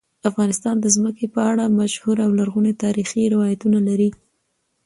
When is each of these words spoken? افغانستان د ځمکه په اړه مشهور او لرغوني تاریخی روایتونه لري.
افغانستان 0.29 0.75
د 0.81 0.85
ځمکه 0.95 1.25
په 1.35 1.41
اړه 1.51 1.65
مشهور 1.79 2.17
او 2.25 2.29
لرغوني 2.39 2.73
تاریخی 2.83 3.23
روایتونه 3.33 3.79
لري. 3.87 4.09